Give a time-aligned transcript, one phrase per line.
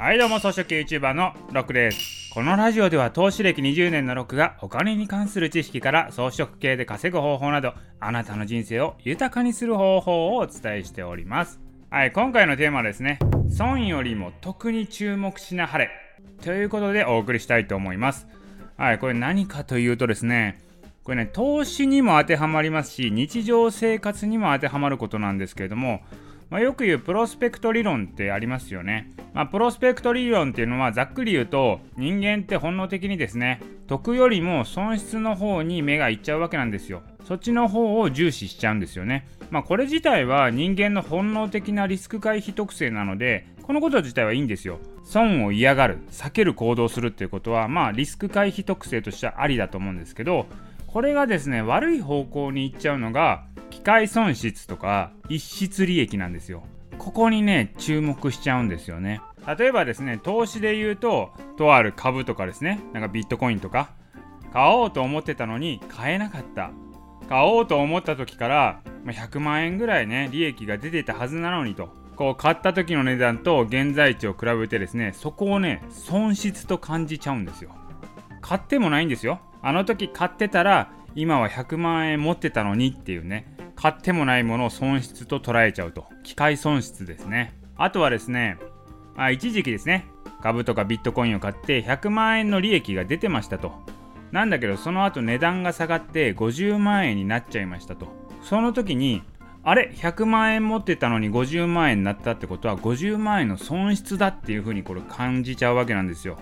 [0.00, 2.30] はいどうも草食系 YouTuber のロックです。
[2.32, 11.60] このラジオでは投資歴20年のロックがお金に関する知識から装飾系で稼ぐ方法などあなたの人生を豊かにする方法をお伝えしております。
[11.90, 13.18] はい今回のテーマはですね
[13.50, 15.90] 損よりも特に注目しなはれ。
[16.42, 18.26] ということでお送りしたいと思います。
[18.78, 20.60] はいこれ何かというとですね
[21.04, 26.00] これね投資にも当てはまりますし日常生活にも当てはまることなんですけれども
[26.50, 29.10] まあ、よく言うプロスペクト理論ってありますよね。
[29.32, 37.02] まあ、プロスペクト理論っていうのはざっくり言うと人間って本能的にですね得よりも損失の方に目がいっちゃうわけなんですよ。
[37.24, 39.28] そっちの方を重視しちゃうんですよね。
[39.50, 44.80] まあこれ自体は人間の本能的なリスク回避特性なのでこのこと自体はいいんですよ。
[45.04, 50.46] 損を嫌がる避ける行動するっていうことはまあリスク回避特性としてはありだと思うんですけど
[50.86, 53.44] これがですね悪い方向に行っちゃうのが
[53.80, 56.64] 機械損失とか逸失利益なんですよ。
[56.98, 59.22] ここにね注目しちゃうんですよね。
[59.58, 63.94] 例えばですね投資で言うととある株とかですねなんかビットコインとか
[64.52, 66.72] 買おうと思ってたのに買えなかった。
[67.26, 71.88] 買おうと思った時から100万円ぐらいね利益が出てたはずなのにと。
[72.16, 77.70] こう買った時の値段と現在地を比べてですねそこをね損失と感じちゃうんですよ。
[78.42, 79.40] 買ってもないんですよ。
[79.62, 83.56] あの時買ってたら今は100万円持ってたのにっていうね。
[83.80, 86.04] 買ってもないものを損失と捉えちゃうと。
[86.22, 87.58] 機械損失ですね。
[87.78, 88.58] あとはですね
[89.16, 90.04] あ一時期ですね。
[90.42, 93.72] 株とかビットコインを買って100万円の利益が出てましたと。
[94.32, 98.08] なんだけどその後値段が下がって50万円になっちゃいましたと。
[98.42, 99.22] その時に
[99.62, 106.36] あれ？100万円持ってたのに50万円になったってことは50万円の損失だっていうふうにこれ感じちゃうわけなんですよ。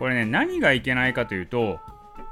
[0.00, 1.78] これね何がいけないかというと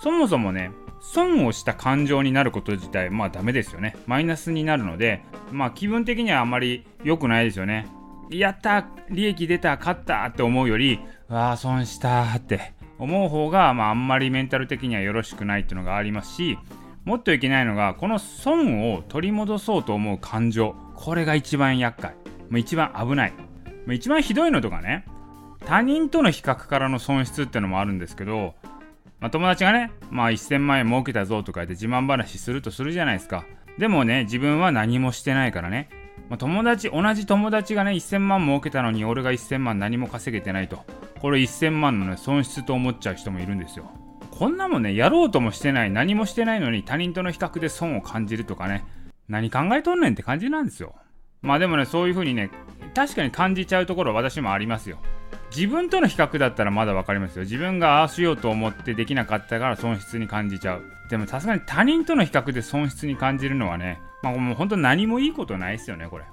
[0.00, 0.72] そもそもね
[1.02, 3.96] 損をした感情になること自体まあダメですよね。
[4.06, 7.88] マイナスになるのでまあ気分的にはあまり良くないですよね。
[8.30, 16.56] やった利益出た勝ったって思うよりわあ損したって思う方が、まあ、あんまりメンタル的にはよろしくないっていうのがありますし
[17.04, 20.76] もっといけないのがこの損を取り戻そうと思う感情。
[20.94, 22.14] これが一番厄介。
[22.48, 23.32] もう一番危ない。
[23.32, 23.38] も
[23.88, 25.04] う一番ひどいのとかね。
[25.66, 28.54] 他人との比較からの損失ってのもあるんですけど
[29.22, 33.46] まあ、友達がね、まあ、1000万円儲けたぞとか言って自慢話するとするじゃないですか。
[33.78, 35.88] でもね、自分は何もしてないからね。
[36.28, 40.84] まあ、友達、同じ友達がね、1000万儲けたのに俺が1000万何も稼げてないと。
[41.20, 43.88] これ1000万のね、損失と思っちゃう人もいるんですよ。
[44.32, 48.84] こんなもんね、やろうともしてない、何もしてないのに他人との比較で損を感じるとかね、
[49.28, 50.96] 何考えとんねんって感じなんですよ。
[51.42, 52.50] まあでもね、そういう風にね、
[52.92, 54.98] 確かに感じちゃうところ私もありますよ。
[55.54, 57.42] 自分との比較だったらまだ分かりますよ。
[57.42, 60.82] 自分がああしようと思ってできなかったから損失に感じちゃう。
[61.10, 66.24] でもさすがに他人との比較で損失に感じるのはねまあもう本当何もいいことないですよねこれ。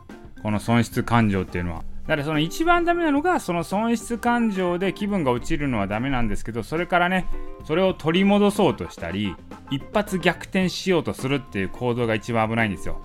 [0.42, 1.84] この損失感情っていうのは。
[2.04, 7.28] だからその一番ダメなのがその損失感情で気分が落ちるのはダメなんですけどそれからね
[7.66, 9.36] それを取り戻そうとしたり
[9.70, 13.00] 一発逆転しようとするっていう行動が一番危ないんですよ。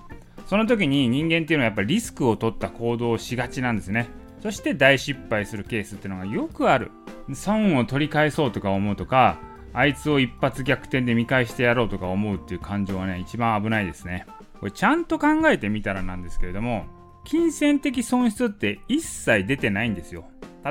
[0.47, 4.07] その時に人間っていうのはやっぱりリスクを取った行動をしがちなんですね。
[4.45, 6.91] そして大失敗するケースってのがよくある。
[7.33, 9.39] 損を取り返そうとか思うとか
[9.73, 14.27] あいつを一発逆転で見返してやろうとか思うっていう感情はね一番危ないですね。
[14.59, 16.85] これちゃんと考えてみたらなんですけれども
[17.23, 20.25] 金銭的損失って一切出てないんですよ。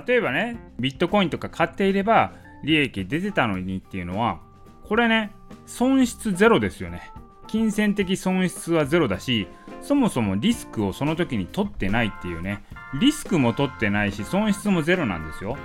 [0.07, 4.39] 例えばねビットコインとか買っていれば利益出てたのにっていうのは
[4.85, 5.33] これね
[5.67, 7.11] 損失ゼロですよね。
[7.49, 9.49] 金銭的損失はゼロだし
[9.83, 12.63] そもそもリスクをその時に取ってないっていうね。
[13.01, 15.57] リスクも取ってないし損失もゼロなんですよ。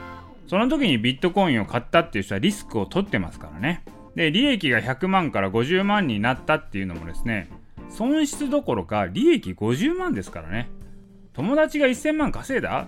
[0.47, 3.83] その時にビットコインを買ったっていう人はリスクを取ってますからね。
[4.15, 7.47] で利益が100万から50万になったっていうのもですね
[7.89, 10.69] 損失どころか利益50万ですからね。
[11.33, 12.87] 友達が1000万稼いだ？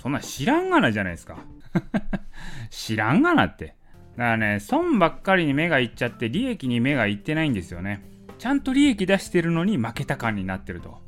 [0.00, 1.36] そんな知らんがなじゃないですか。
[2.70, 3.76] 知らんがなって。
[4.16, 8.02] だからね損ばっかりに目がいっちゃって利益に目がいってないんですよね。
[8.38, 10.98] ちゃんと利益出してるのに負けた感になってると。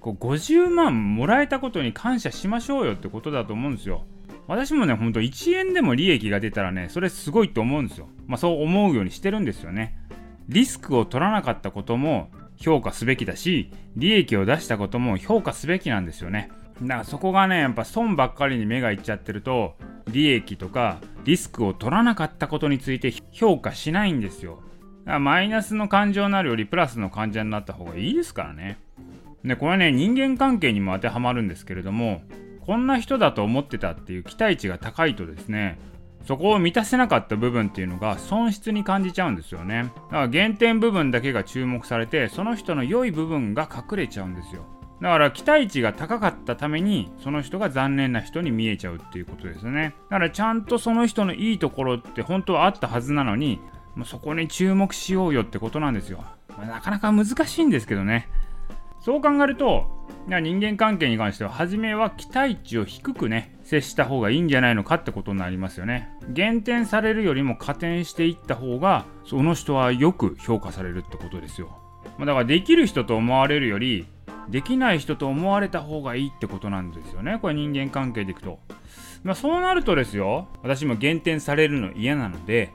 [0.00, 4.04] こう50万もらえたことに感謝しましょうよってことだと思うんですよ。
[4.48, 8.08] 私もね、ほんと1円でも利益が出たらね、それすごいと思うんですよ。
[8.26, 9.96] まあそう思うようにしてるんですよね。
[10.48, 16.50] リスクを取らなかったことも評価すべきだし、利益を出したことも評価すべきなんですよね。
[16.82, 19.76] だからそこがね、やっぱ損ばっかりに目がいっちゃってると、
[20.10, 24.62] 利益とかリスクを取らなかったことについて評価しないんですよ。
[25.04, 28.78] だからマイナスの感情になるよりプラスの感情になった方がいいですからね。
[29.44, 32.22] でこれね人間関係にも当てはまるんですけれども
[32.60, 35.78] こんな人だと思ってたっていう期待値が高いとですね
[36.26, 39.84] そこを満たせなかった部分っていうのが損失に感じちゃうんですよね。
[39.84, 44.66] だから減点部分だけが注目されてその人の良い部分が隠れちゃうんですよ。
[45.00, 49.94] だから期待値が高かったためにその人が残念な人に見えちゃうっていうことですね。
[50.10, 53.58] だからちゃんとその人のいいところって本当はあったはずなのに
[54.04, 58.28] そこに注目しようよってことなんですよ、まあ、なかなか難しいんですけどね。
[59.00, 59.86] そう考えると
[60.26, 66.10] 人間関係に関しては初めは期待値を低くね接した方がいいんじゃないのかってことになりますよね。
[66.28, 71.78] 減点されるよりも加点していった方がその人はよく評価されるってことですよ。
[72.18, 74.06] だからできる人と思われるより
[74.48, 77.38] できない人と思われた方がいいってことなんですよね。
[77.40, 78.58] これ人間関係でいくと、
[79.22, 80.48] まあ、そうなるとですよ。
[80.62, 82.72] 私も減点されるの嫌なので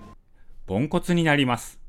[0.65, 1.84] ポンコツになります。